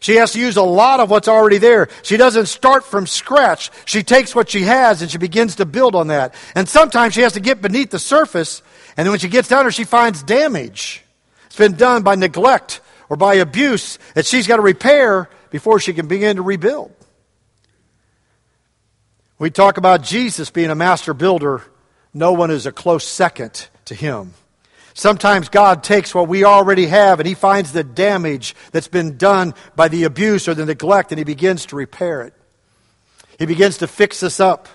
[0.00, 1.88] She has to use a lot of what's already there.
[2.02, 3.70] She doesn't start from scratch.
[3.84, 6.34] She takes what she has and she begins to build on that.
[6.54, 8.62] And sometimes she has to get beneath the surface,
[8.96, 11.04] and then when she gets down there, she finds damage.
[11.46, 15.94] It's been done by neglect or by abuse that she's got to repair before she
[15.94, 16.92] can begin to rebuild.
[19.38, 21.62] We talk about Jesus being a master builder.
[22.12, 24.34] No one is a close second to him.
[24.98, 29.54] Sometimes God takes what we already have and he finds the damage that's been done
[29.76, 32.34] by the abuse or the neglect and he begins to repair it.
[33.38, 34.66] He begins to fix us up.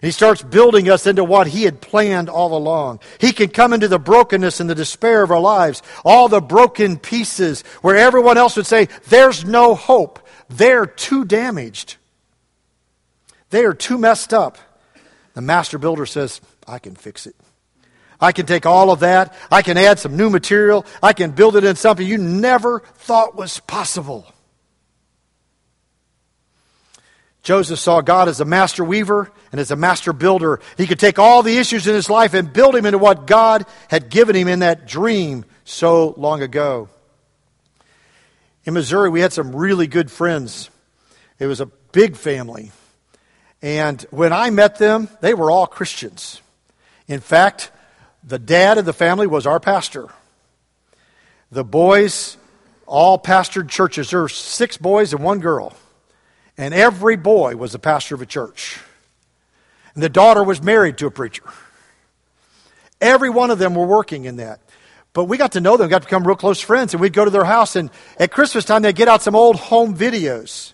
[0.00, 3.00] He starts building us into what he had planned all along.
[3.18, 6.98] He can come into the brokenness and the despair of our lives, all the broken
[6.98, 10.26] pieces where everyone else would say, There's no hope.
[10.48, 11.96] They're too damaged.
[13.50, 14.56] They are too messed up.
[15.34, 17.36] The master builder says, I can fix it.
[18.22, 19.34] I can take all of that.
[19.50, 20.86] I can add some new material.
[21.02, 24.32] I can build it in something you never thought was possible.
[27.42, 30.60] Joseph saw God as a master weaver and as a master builder.
[30.76, 33.66] He could take all the issues in his life and build him into what God
[33.88, 36.88] had given him in that dream so long ago.
[38.64, 40.70] In Missouri, we had some really good friends.
[41.40, 42.70] It was a big family.
[43.60, 46.40] And when I met them, they were all Christians.
[47.08, 47.72] In fact,
[48.24, 50.08] the dad of the family was our pastor.
[51.50, 52.36] The boys
[52.86, 54.10] all pastored churches.
[54.10, 55.74] There were six boys and one girl.
[56.56, 58.78] And every boy was the pastor of a church.
[59.94, 61.44] And the daughter was married to a preacher.
[63.00, 64.60] Every one of them were working in that.
[65.12, 67.24] But we got to know them, got to become real close friends, and we'd go
[67.24, 70.72] to their house, and at Christmas time, they'd get out some old home videos.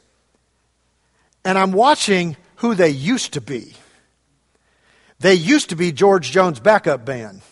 [1.45, 3.75] And I'm watching who they used to be.
[5.21, 7.43] They used to be George Jones' backup band.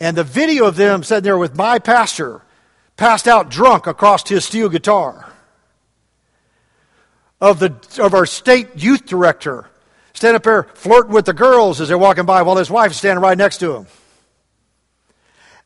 [0.00, 2.42] And the video of them sitting there with my pastor,
[2.96, 5.26] passed out drunk across his steel guitar.
[7.40, 9.66] Of, the, of our state youth director,
[10.12, 12.98] standing up there flirting with the girls as they're walking by while his wife is
[12.98, 13.86] standing right next to him.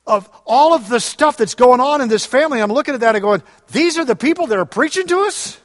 [0.07, 3.17] Of all of the stuff that's going on in this family, I'm looking at that
[3.17, 5.59] and going, these are the people that are preaching to us?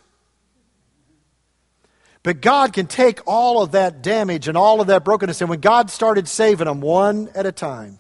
[2.30, 5.42] But God can take all of that damage and all of that brokenness.
[5.42, 7.98] And when God started saving them one at a time,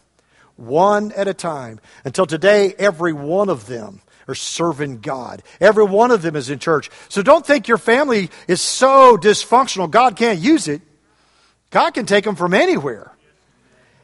[0.55, 5.41] one at a time, until today, every one of them are serving God.
[5.59, 6.91] Every one of them is in church.
[7.07, 10.83] So don't think your family is so dysfunctional, God can't use it.
[11.71, 13.11] God can take them from anywhere.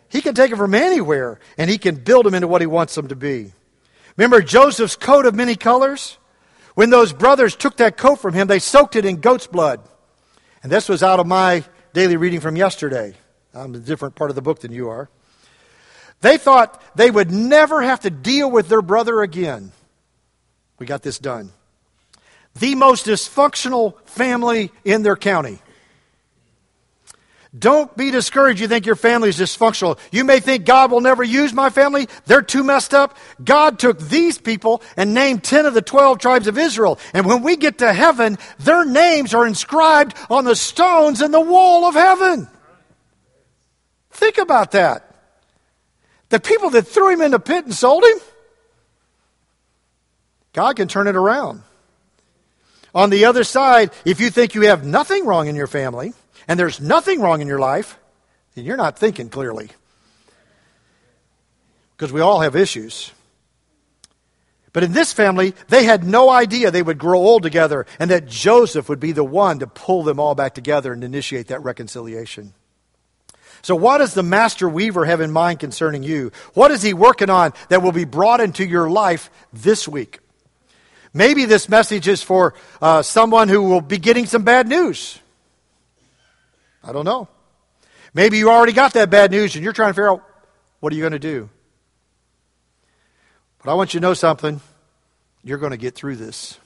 [0.10, 2.96] He can take them from anywhere, and He can build them into what He wants
[2.96, 3.54] them to be.
[4.18, 6.18] Remember Joseph's coat of many colors?
[6.74, 9.88] When those brothers took that coat from him, they soaked it in goat's blood.
[10.66, 13.14] And this was out of my daily reading from yesterday.
[13.54, 15.12] I'm a different part of the book than you are.
[16.22, 19.74] They thought they would never have to deal with their brother again.
[20.80, 21.52] We got this done.
[22.56, 25.60] The most dysfunctional family in their county.
[27.58, 28.60] Don't be discouraged.
[28.60, 29.98] You think your family is dysfunctional.
[30.12, 32.08] You may think God will never use my family.
[32.26, 33.18] They're too messed up.
[33.44, 37.00] God took these people and named 10 of the 12 tribes of Israel.
[37.14, 41.40] And when we get to heaven, their names are inscribed on the stones in the
[41.40, 42.50] wall of heaven.
[44.12, 45.16] Think about that.
[46.30, 48.18] The people that threw him in the pit and sold him,
[50.52, 51.62] God can turn it around.
[52.94, 56.14] On the other side, if you think you have nothing wrong in your family,
[56.48, 57.98] and there's nothing wrong in your life,
[58.54, 59.70] then you're not thinking clearly.
[61.96, 63.12] Because we all have issues.
[64.74, 68.26] But in this family, they had no idea they would grow old together and that
[68.26, 72.54] Joseph would be the one to pull them all back together and initiate that reconciliation.
[73.62, 76.34] So, what does the master weaver have in mind concerning you?
[76.54, 80.20] What is he working on that will be brought into your life this week?
[81.14, 85.18] Maybe this message is for uh, someone who will be getting some bad news.
[86.86, 87.28] I don't know.
[88.14, 90.24] Maybe you already got that bad news and you're trying to figure out
[90.80, 91.50] what are you going to do?
[93.64, 94.62] But I want you to know something.
[95.44, 96.60] You're going to get through this.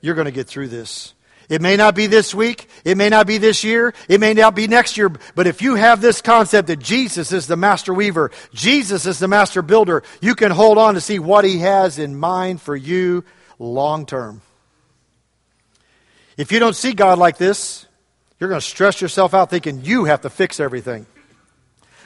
[0.00, 1.14] You're going to get through this.
[1.48, 2.68] It may not be this week.
[2.84, 3.94] It may not be this year.
[4.08, 5.10] It may not be next year.
[5.34, 9.28] But if you have this concept that Jesus is the master weaver, Jesus is the
[9.28, 13.24] master builder, you can hold on to see what he has in mind for you
[13.58, 14.40] long term.
[16.36, 17.86] If you don't see God like this,
[18.44, 21.06] you're going to stress yourself out thinking you have to fix everything.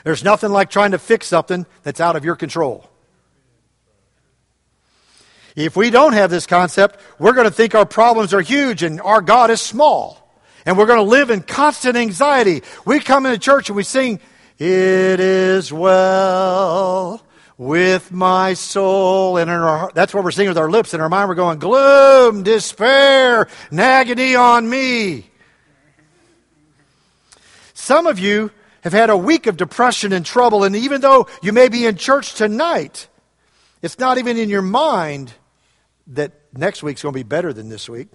[0.05, 2.89] There's nothing like trying to fix something that's out of your control.
[5.57, 9.01] If we don't have this concept, we're going to think our problems are huge and
[9.01, 10.17] our God is small.
[10.65, 12.63] And we're going to live in constant anxiety.
[12.85, 14.21] We come into church and we sing,
[14.57, 17.21] It is well
[17.57, 19.35] with my soul.
[19.35, 20.93] And in our, that's what we're singing with our lips.
[20.93, 25.29] In our mind, we're going, gloom, despair, agony on me.
[27.79, 31.53] Some of you have had a week of depression and trouble, and even though you
[31.53, 33.07] may be in church tonight,
[33.81, 35.31] it's not even in your mind
[36.07, 38.09] that next week's going to be better than this week.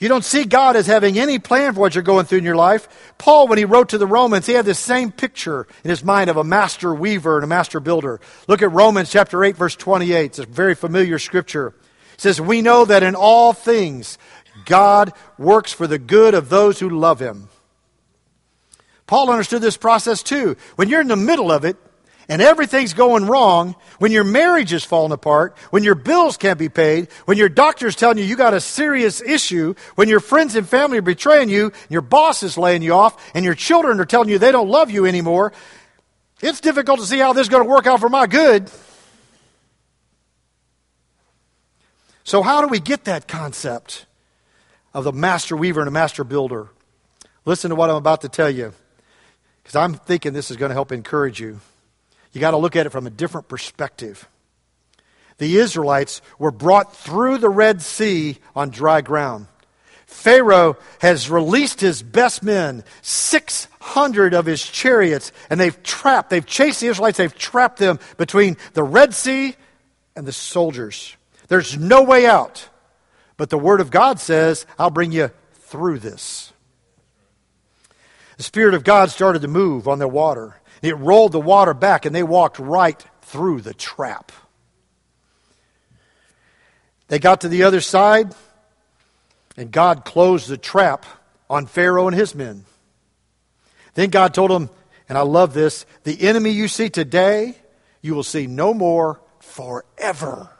[0.00, 2.56] You don't see God as having any plan for what you're going through in your
[2.56, 3.14] life.
[3.16, 6.28] Paul, when he wrote to the Romans, he had this same picture in his mind
[6.28, 8.20] of a master weaver and a master builder.
[8.48, 10.24] Look at Romans chapter 8, verse 28.
[10.24, 11.74] It's a very familiar scripture.
[12.14, 14.18] It says, We know that in all things
[14.64, 17.48] God works for the good of those who love him.
[19.06, 20.56] Paul understood this process too.
[20.76, 21.76] When you're in the middle of it,
[22.28, 26.68] and everything's going wrong, when your marriage is falling apart, when your bills can't be
[26.68, 30.68] paid, when your doctor's telling you you got a serious issue, when your friends and
[30.68, 34.28] family are betraying you, your boss is laying you off, and your children are telling
[34.28, 35.52] you they don't love you anymore,
[36.42, 38.70] it's difficult to see how this is going to work out for my good.
[42.24, 44.06] So, how do we get that concept
[44.96, 46.68] of the master weaver and a master builder?
[47.44, 48.72] Listen to what I'm about to tell you,
[49.62, 51.60] because I'm thinking this is going to help encourage you.
[52.32, 54.26] You got to look at it from a different perspective.
[55.36, 59.48] The Israelites were brought through the Red Sea on dry ground.
[60.06, 66.80] Pharaoh has released his best men, 600 of his chariots, and they've trapped, they've chased
[66.80, 69.56] the Israelites, they've trapped them between the Red Sea
[70.16, 71.14] and the soldiers.
[71.48, 72.66] There's no way out.
[73.36, 76.52] But the Word of God says, I'll bring you through this.
[78.36, 80.60] The Spirit of God started to move on the water.
[80.82, 84.32] It rolled the water back, and they walked right through the trap.
[87.08, 88.34] They got to the other side,
[89.56, 91.06] and God closed the trap
[91.48, 92.64] on Pharaoh and his men.
[93.94, 94.68] Then God told them,
[95.08, 97.56] and I love this the enemy you see today,
[98.02, 100.50] you will see no more forever.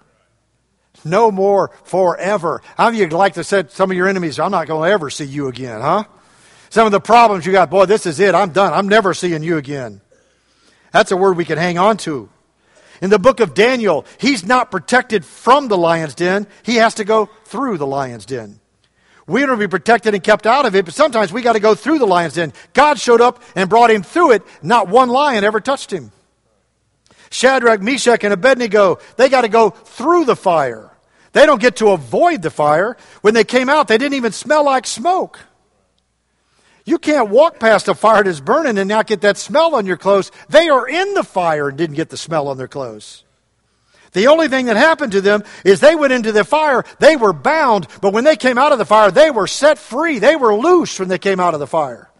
[1.07, 2.61] No more forever.
[2.77, 4.92] How many of you like to say some of your enemies, I'm not going to
[4.92, 6.05] ever see you again, huh?
[6.69, 8.35] Some of the problems you got, boy, this is it.
[8.35, 8.73] I'm done.
[8.73, 10.01] I'm never seeing you again.
[10.92, 12.29] That's a word we can hang on to.
[13.01, 16.47] In the book of Daniel, he's not protected from the lion's den.
[16.64, 18.59] He has to go through the lion's den.
[19.29, 21.75] We to be protected and kept out of it, but sometimes we got to go
[21.75, 22.53] through the lion's den.
[22.73, 24.42] God showed up and brought him through it.
[24.62, 26.12] Not one lion ever touched him.
[27.31, 30.90] Shadrach, Meshach, and Abednego, they got to go through the fire.
[31.37, 32.96] They don't get to avoid the fire.
[33.20, 35.38] When they came out, they didn't even smell like smoke.
[36.87, 39.99] You can't walk past a fire that's burning and not get that smell on your
[39.99, 40.33] clothes.
[40.49, 43.22] They are in the fire and didn't get the smell on their clothes.
[44.12, 47.35] The only thing that happened to them is they went into the fire, they were
[47.35, 50.18] bound, but when they came out of the fire, they were set free.
[50.18, 52.11] They were loose when they came out of the fire.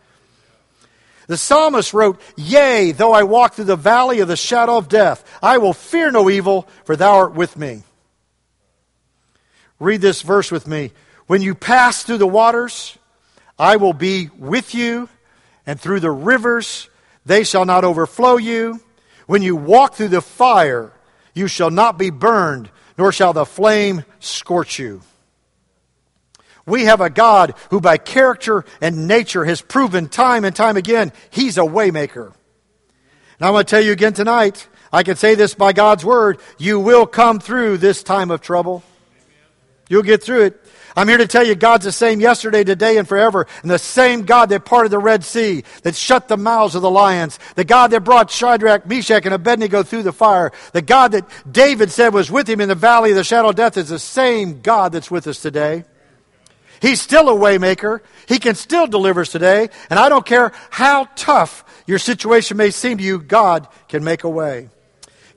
[1.27, 5.25] The psalmist wrote, Yea, though I walk through the valley of the shadow of death,
[5.43, 7.83] I will fear no evil, for thou art with me.
[9.79, 10.93] Read this verse with me.
[11.27, 12.97] When you pass through the waters,
[13.59, 15.09] I will be with you,
[15.67, 16.89] and through the rivers
[17.25, 18.81] they shall not overflow you.
[19.27, 20.93] When you walk through the fire,
[21.35, 25.03] you shall not be burned, nor shall the flame scorch you.
[26.65, 31.13] We have a God who, by character and nature, has proven time and time again
[31.31, 32.27] he's a waymaker.
[32.27, 36.39] And I'm going to tell you again tonight, I can say this by God's word,
[36.59, 38.83] you will come through this time of trouble.
[39.89, 40.63] You'll get through it.
[40.97, 43.47] I'm here to tell you God's the same yesterday, today, and forever.
[43.63, 46.91] And the same God that parted the Red Sea, that shut the mouths of the
[46.91, 51.29] lions, the God that brought Shadrach, Meshach, and Abednego through the fire, the God that
[51.51, 53.99] David said was with him in the valley of the shadow of death is the
[53.99, 55.85] same God that's with us today.
[56.81, 58.01] He's still a waymaker.
[58.27, 59.69] He can still deliver us today.
[59.91, 64.25] And I don't care how tough your situation may seem to you, God can make
[64.25, 64.71] a way.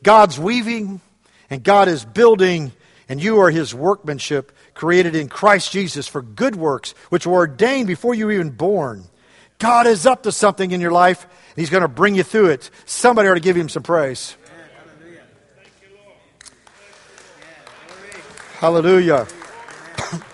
[0.04, 1.02] God's weaving
[1.50, 2.72] and God is building,
[3.10, 7.88] and you are his workmanship created in Christ Jesus for good works, which were ordained
[7.88, 9.06] before you were even born.
[9.58, 12.52] God is up to something in your life, and He's going to bring you through
[12.52, 12.69] it.
[12.86, 14.38] Somebody ought to give Him some praise.
[14.86, 15.24] Hallelujah.
[15.58, 15.89] Thank you,
[19.12, 19.28] Lord.
[20.07, 20.22] Hallelujah.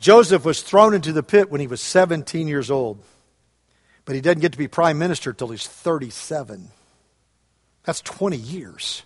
[0.00, 3.02] Joseph was thrown into the pit when he was 17 years old,
[4.04, 6.68] but he doesn't get to be prime minister until he's 37.
[7.82, 9.02] That's 20 years.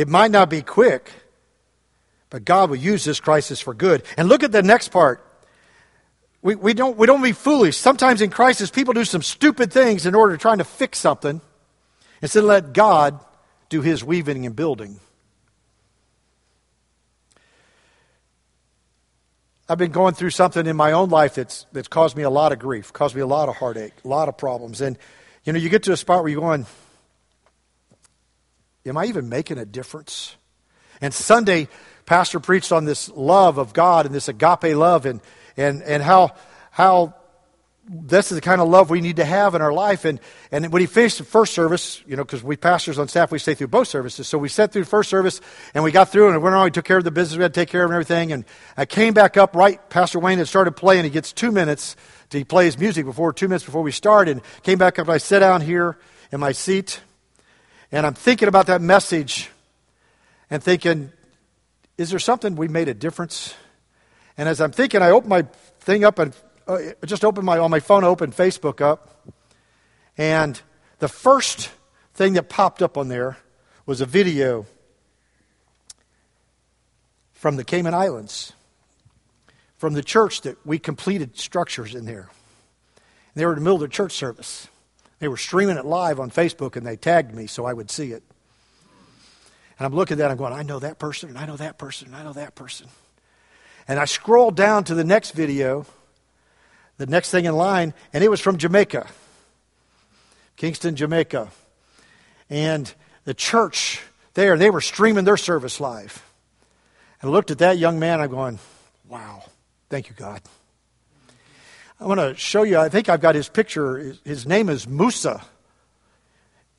[0.00, 1.12] It might not be quick,
[2.30, 4.02] but God will use this crisis for good.
[4.16, 5.22] And look at the next part.
[6.40, 7.76] We, we, don't, we don't be foolish.
[7.76, 11.42] Sometimes in crisis, people do some stupid things in order to try to fix something
[12.22, 13.20] instead of let God
[13.68, 15.00] do his weaving and building.
[19.68, 22.52] I've been going through something in my own life that's, that's caused me a lot
[22.52, 24.80] of grief, caused me a lot of heartache, a lot of problems.
[24.80, 24.96] And
[25.44, 26.64] You know, you get to a spot where you're going,
[28.90, 30.36] Am I even making a difference?
[31.00, 31.68] And Sunday,
[32.06, 35.20] Pastor preached on this love of God and this agape love and,
[35.56, 36.34] and, and how,
[36.72, 37.14] how
[37.88, 40.04] this is the kind of love we need to have in our life.
[40.04, 40.20] And,
[40.50, 43.38] and when he finished the first service, you know, because we pastors on staff, we
[43.38, 44.28] stay through both services.
[44.28, 45.40] So we sat through the first service
[45.72, 47.42] and we got through and we went on, we took care of the business we
[47.44, 48.32] had to take care of everything.
[48.32, 48.44] And
[48.76, 51.04] I came back up right, Pastor Wayne had started playing.
[51.04, 51.96] He gets two minutes
[52.30, 54.32] to play his music before, two minutes before we started.
[54.32, 55.96] And came back up and I sat down here
[56.32, 57.00] in my seat
[57.92, 59.50] and I'm thinking about that message
[60.48, 61.12] and thinking,
[61.98, 63.54] is there something we made a difference?
[64.36, 65.42] And as I'm thinking, I open my
[65.80, 66.34] thing up and
[66.66, 69.26] uh, just open my on my phone, open Facebook up,
[70.16, 70.60] and
[70.98, 71.70] the first
[72.14, 73.38] thing that popped up on there
[73.86, 74.66] was a video
[77.32, 78.52] from the Cayman Islands,
[79.78, 82.28] from the church that we completed structures in there.
[83.34, 84.68] And they were in the middle of their church service.
[85.20, 88.12] They were streaming it live on Facebook and they tagged me so I would see
[88.12, 88.24] it.
[89.78, 91.78] And I'm looking at that, I'm going, I know that person, and I know that
[91.78, 92.88] person, and I know that person.
[93.88, 95.86] And I scrolled down to the next video,
[96.98, 99.06] the next thing in line, and it was from Jamaica,
[100.56, 101.48] Kingston, Jamaica.
[102.50, 102.92] And
[103.24, 104.02] the church
[104.34, 106.22] there, they were streaming their service live.
[107.22, 108.58] And I looked at that young man, I'm going,
[109.08, 109.44] wow,
[109.88, 110.42] thank you, God.
[112.02, 114.14] I want to show you, I think I've got his picture.
[114.24, 115.42] His name is Musa,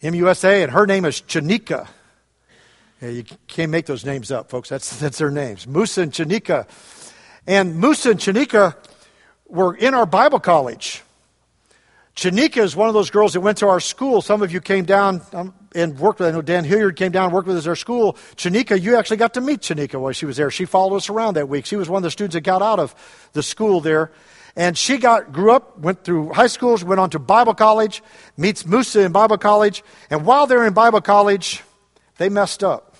[0.01, 1.87] M U S A, and her name is Chanika.
[2.99, 4.67] Yeah, you can't make those names up, folks.
[4.67, 5.67] That's, that's their names.
[5.67, 6.67] Musa and Chanika.
[7.45, 8.75] And Musa and Chanika
[9.47, 11.03] were in our Bible college.
[12.15, 14.23] Chanika is one of those girls that went to our school.
[14.23, 17.25] Some of you came down um, and worked with, I know Dan Hilliard came down
[17.25, 18.13] and worked with us at our school.
[18.37, 20.49] Chanika, you actually got to meet Chanika while she was there.
[20.49, 21.67] She followed us around that week.
[21.67, 22.95] She was one of the students that got out of
[23.33, 24.11] the school there.
[24.55, 28.03] And she got, grew up, went through high schools, went on to Bible college,
[28.35, 29.83] meets Musa in Bible college.
[30.09, 31.63] And while they're in Bible college,
[32.17, 32.95] they messed up.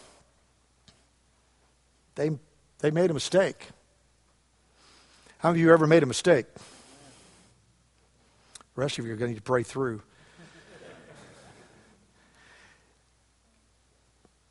[2.15, 2.31] They,
[2.79, 3.67] they made a mistake.
[5.39, 6.45] How many of you ever made a mistake?
[8.75, 10.01] The rest of you are going to need to pray through.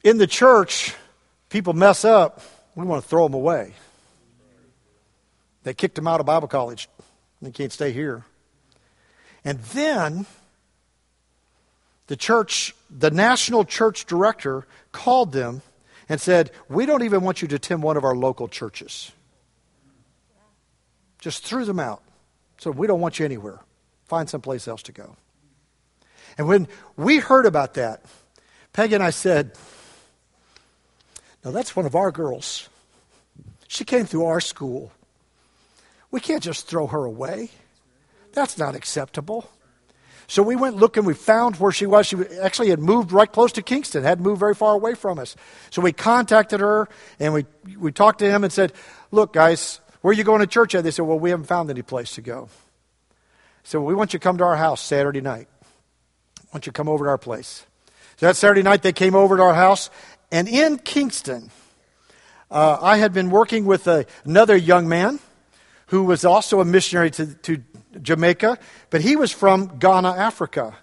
[0.03, 0.95] In the church,
[1.49, 2.43] people mess up,
[2.75, 3.75] we want to throw them away.
[5.63, 6.89] They kicked him out of Bible college.
[7.43, 8.25] He can't stay here.
[9.45, 10.27] And then
[12.07, 15.63] the church, the national church director called them
[16.09, 19.13] and said, We don't even want you to attend one of our local churches.
[21.19, 22.03] Just threw them out.
[22.59, 23.61] So we don't want you anywhere.
[24.07, 25.17] Find someplace else to go.
[26.37, 28.05] And when we heard about that,
[28.73, 29.53] Peggy and I said,
[31.45, 32.69] Now that's one of our girls.
[33.69, 34.93] She came through our school.
[36.11, 37.51] We can't just throw her away.
[38.33, 39.49] That's not acceptable.
[40.27, 42.07] So we went looking, we found where she was.
[42.07, 45.35] She actually had moved right close to Kingston, hadn't moved very far away from us.
[45.71, 46.89] So we contacted her
[47.19, 47.47] and we,
[47.77, 48.73] we talked to him and said,
[49.11, 50.85] Look, guys, where are you going to church at?
[50.85, 52.49] They said, Well, we haven't found any place to go.
[53.65, 55.49] So we want you to come to our house Saturday night.
[56.39, 57.67] I want you to come over to our place.
[58.17, 59.91] So that Saturday night, they came over to our house.
[60.31, 61.51] And in Kingston,
[62.53, 65.19] uh, I had been working with a, another young man
[65.91, 67.61] who was also a missionary to, to
[68.01, 68.59] Jamaica,
[68.91, 70.77] but he was from Ghana, Africa.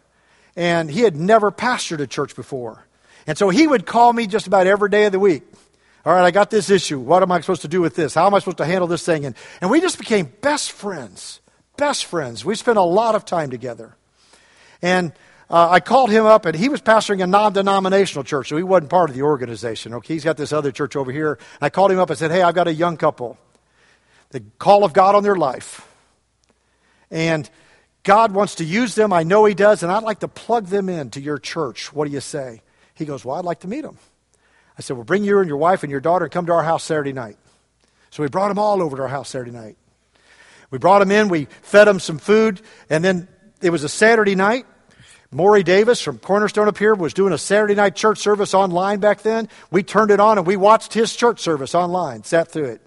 [0.58, 2.86] And he had never pastored a church before.
[3.26, 5.44] And so he would call me just about every day of the week.
[6.06, 7.00] All right, I got this issue.
[7.00, 8.16] What am I supposed to do with this?
[8.16, 9.26] How am I supposed to handle this thing?
[9.26, 11.40] And, and we just became best friends.
[11.78, 12.44] Best friends.
[12.44, 13.96] We spent a lot of time together.
[14.82, 15.14] And
[15.50, 18.64] uh, I called him up, and he was pastoring a non denominational church, so he
[18.64, 19.94] wasn't part of the organization.
[19.94, 21.34] Okay, he's got this other church over here.
[21.34, 23.38] And I called him up and said, Hey, I've got a young couple
[24.30, 25.88] the call of God on their life.
[27.10, 27.50] And
[28.04, 29.12] God wants to use them.
[29.14, 31.94] I know He does, and I'd like to plug them into your church.
[31.94, 32.62] What do you say?
[32.94, 33.98] He goes, Well, I'd like to meet them.
[34.78, 36.64] I said, Well, bring you and your wife and your daughter and come to our
[36.64, 37.38] house Saturday night.
[38.10, 39.78] So we brought them all over to our house Saturday night.
[40.70, 43.28] We brought them in, we fed them some food, and then
[43.62, 44.66] it was a Saturday night.
[45.32, 49.22] Maury Davis from Cornerstone up here was doing a Saturday night church service online back
[49.22, 49.50] then.
[49.72, 52.82] We turned it on and we watched his church service online, sat through it.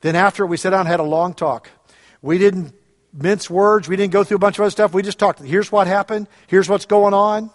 [0.00, 1.70] Then after we sat down and had a long talk.
[2.22, 2.72] We didn't
[3.12, 3.88] mince words.
[3.88, 4.92] We didn't go through a bunch of other stuff.
[4.92, 5.40] We just talked.
[5.40, 6.28] Here's what happened.
[6.46, 7.50] Here's what's going on.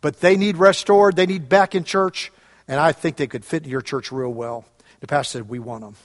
[0.00, 1.16] But they need restored.
[1.16, 2.32] They need back in church.
[2.68, 4.64] And I think they could fit in your church real well.
[5.00, 5.96] The pastor said, We want them.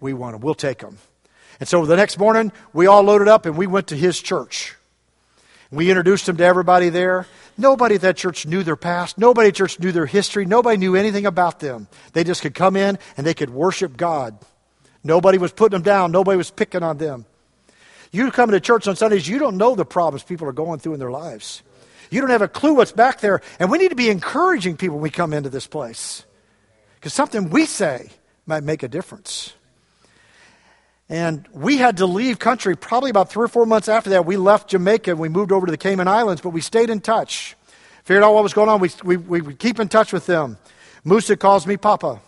[0.00, 0.42] We want them.
[0.42, 0.98] We'll take them.
[1.58, 4.76] And so the next morning, we all loaded up and we went to his church.
[5.70, 7.26] We introduced him to everybody there.
[7.58, 9.18] Nobody at that church knew their past.
[9.18, 10.44] Nobody at church knew their history.
[10.44, 11.88] Nobody knew anything about them.
[12.12, 14.38] They just could come in and they could worship God.
[15.06, 17.24] Nobody was putting them down, nobody was picking on them.
[18.12, 20.94] You come to church on Sundays, you don't know the problems people are going through
[20.94, 21.62] in their lives.
[22.10, 23.40] You don't have a clue what's back there.
[23.58, 26.24] And we need to be encouraging people when we come into this place.
[26.94, 28.10] Because something we say
[28.46, 29.52] might make a difference.
[31.08, 34.26] And we had to leave country probably about three or four months after that.
[34.26, 37.00] We left Jamaica and we moved over to the Cayman Islands, but we stayed in
[37.00, 37.56] touch.
[38.04, 38.80] Figured out what was going on.
[38.80, 40.58] We, we, we would keep in touch with them.
[41.04, 42.20] Musa calls me Papa.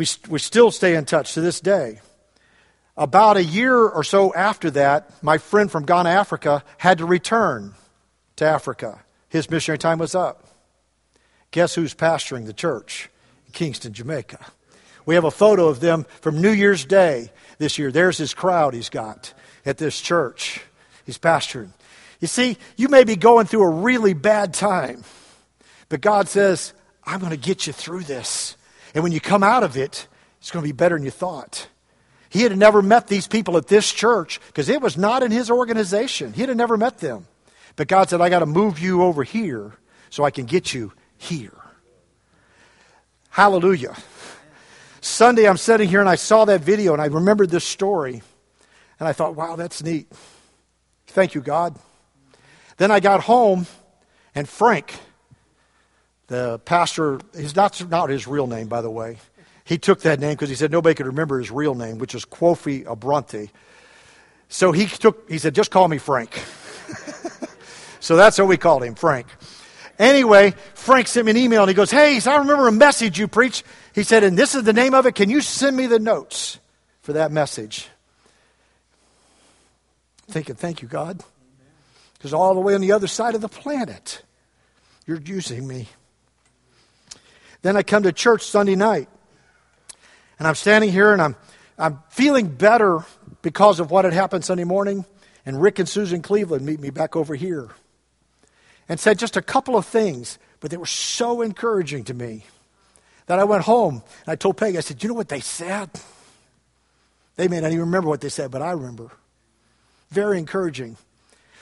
[0.00, 2.00] We, we still stay in touch to this day.
[2.96, 7.74] About a year or so after that, my friend from Ghana, Africa, had to return
[8.36, 9.02] to Africa.
[9.28, 10.46] His missionary time was up.
[11.50, 13.10] Guess who's pastoring the church
[13.44, 14.42] in Kingston, Jamaica?
[15.04, 17.92] We have a photo of them from New Year's Day this year.
[17.92, 19.34] There's his crowd he's got
[19.66, 20.62] at this church.
[21.04, 21.72] He's pastoring.
[22.20, 25.04] You see, you may be going through a really bad time,
[25.90, 26.72] but God says,
[27.04, 28.56] I'm going to get you through this.
[28.94, 30.08] And when you come out of it,
[30.40, 31.68] it's going to be better than you thought.
[32.28, 35.50] He had never met these people at this church because it was not in his
[35.50, 36.32] organization.
[36.32, 37.26] He had never met them.
[37.76, 39.72] But God said, I got to move you over here
[40.10, 41.52] so I can get you here.
[43.30, 43.96] Hallelujah.
[45.00, 48.22] Sunday, I'm sitting here and I saw that video and I remembered this story.
[48.98, 50.12] And I thought, wow, that's neat.
[51.06, 51.76] Thank you, God.
[52.76, 53.66] Then I got home
[54.34, 54.94] and Frank,
[56.30, 59.18] the pastor, he's not, not his real name, by the way.
[59.64, 62.24] He took that name because he said nobody could remember his real name, which is
[62.24, 63.50] Kofi Abronte.
[64.48, 66.32] So he took, he said, just call me Frank.
[68.00, 69.26] so that's what we called him, Frank.
[69.98, 73.28] Anyway, Frank sent me an email and he goes, Hey, I remember a message you
[73.28, 73.64] preached.
[73.92, 75.16] He said, and this is the name of it.
[75.16, 76.58] Can you send me the notes
[77.02, 77.88] for that message?
[80.28, 81.20] thinking, thank you, God.
[82.14, 84.22] Because all the way on the other side of the planet,
[85.06, 85.88] you're using me.
[87.62, 89.08] Then I come to church Sunday night,
[90.38, 91.36] and I'm standing here and I'm,
[91.78, 93.04] I'm feeling better
[93.42, 95.04] because of what had happened Sunday morning.
[95.46, 97.70] And Rick and Susan Cleveland meet me back over here
[98.88, 102.44] and said just a couple of things, but they were so encouraging to me
[103.26, 105.90] that I went home and I told Peggy, I said, You know what they said?
[107.36, 109.10] They may not even remember what they said, but I remember.
[110.10, 110.96] Very encouraging.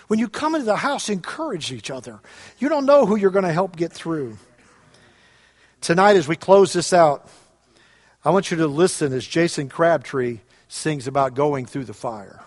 [0.09, 2.21] When you come into the house, encourage each other.
[2.59, 4.39] You don't know who you're going to help get through.
[5.81, 7.29] Tonight, as we close this out,
[8.25, 12.43] I want you to listen as Jason Crabtree sings about going through the fire.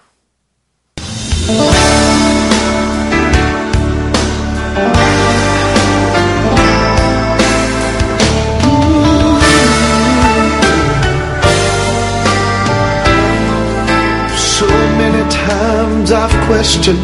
[14.36, 17.00] So many times I've questioned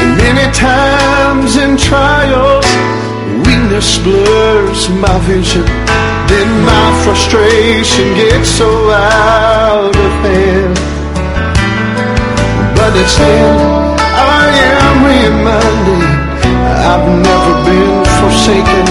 [0.00, 2.68] And many times in trials,
[3.46, 5.66] weakness blurs my vision.
[6.30, 10.76] Then my frustration gets so out of hand.
[12.76, 13.54] But it's then
[14.40, 16.04] I am reminded
[16.90, 18.83] I've never been forsaken.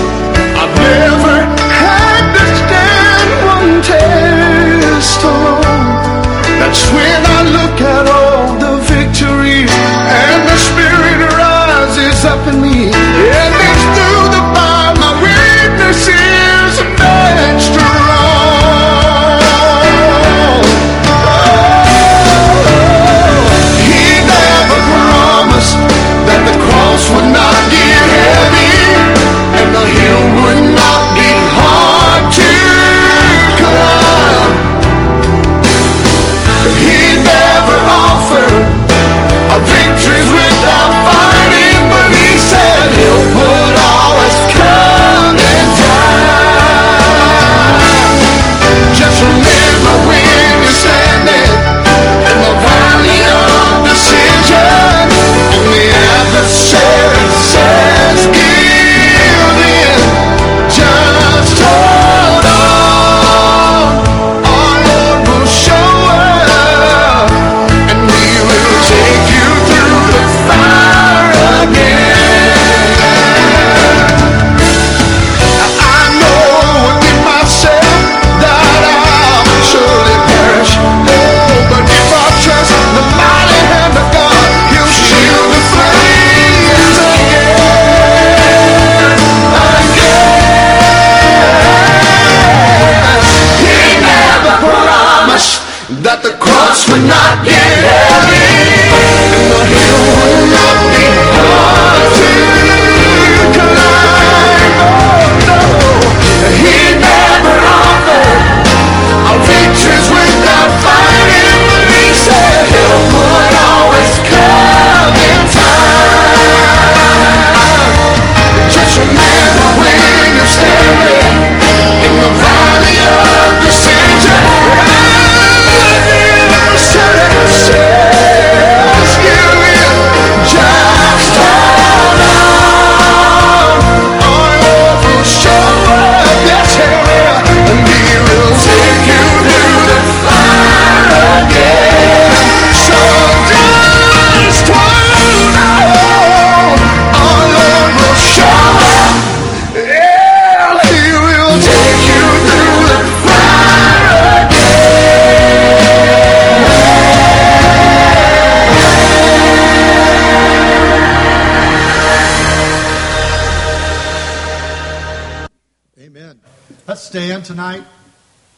[167.13, 167.83] Stand tonight.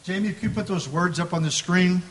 [0.06, 2.01] Jamie, if you put those words up on the screen,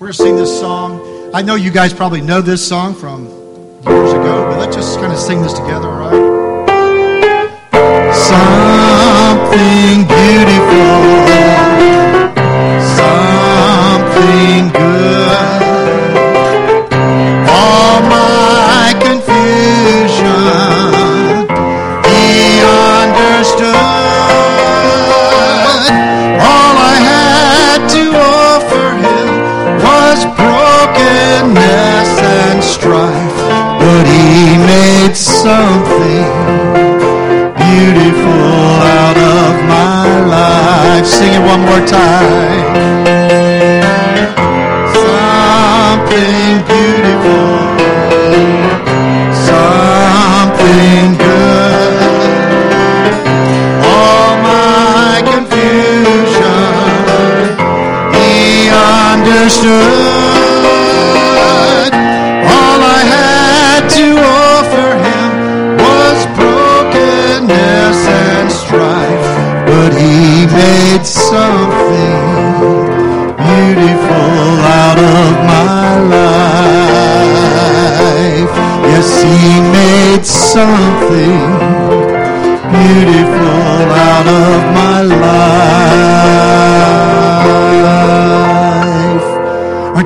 [0.00, 1.30] we're going to sing this song.
[1.32, 5.12] I know you guys probably know this song from years ago, but let's just kind
[5.12, 7.70] of sing this together, all right?
[8.12, 11.13] Something beautiful,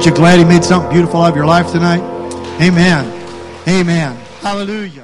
[0.09, 2.01] Aren't you glad he made something beautiful out of your life tonight?
[2.63, 3.05] Amen.
[3.69, 4.17] Amen.
[4.41, 4.98] Hallelujah.